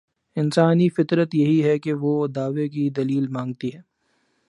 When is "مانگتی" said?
3.27-3.73